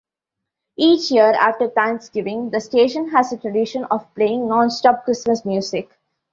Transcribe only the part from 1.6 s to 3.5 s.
Thanksgiving, the station has a